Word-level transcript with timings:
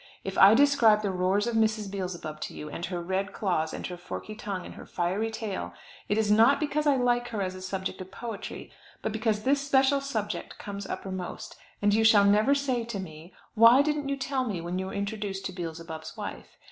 If 0.23 0.35
I 0.35 0.55
describe 0.55 1.03
the 1.03 1.11
roars 1.11 1.45
of 1.45 1.53
Mrs. 1.55 1.91
Beelzebub 1.91 2.39
to 2.41 2.55
you, 2.55 2.71
and 2.71 2.83
her 2.87 2.99
red 2.99 3.33
claws, 3.33 3.71
and 3.71 3.85
her 3.85 3.97
forky 3.97 4.33
tongue, 4.33 4.65
and 4.65 4.73
her 4.73 4.85
fiery 4.87 5.29
tail, 5.29 5.75
it 6.09 6.17
is 6.17 6.31
not 6.31 6.59
because 6.59 6.87
I 6.87 6.95
like 6.95 7.27
her 7.27 7.39
as 7.39 7.53
a 7.53 7.61
subject 7.61 8.01
of 8.01 8.09
poetry, 8.09 8.71
but 9.03 9.11
because 9.11 9.43
this 9.43 9.61
special 9.61 10.01
subject 10.01 10.57
comes 10.57 10.87
uppermost; 10.87 11.55
and 11.83 11.93
you 11.93 12.03
shall 12.03 12.25
never 12.25 12.55
say 12.55 12.83
to 12.83 12.99
me, 12.99 13.31
why 13.53 13.83
didn't 13.83 14.09
you 14.09 14.17
tell 14.17 14.43
me 14.43 14.59
when 14.59 14.79
you 14.79 14.87
were 14.87 14.93
introduced 14.93 15.45
to 15.45 15.51
Beelzebub's 15.53 16.17
wife? 16.17 16.57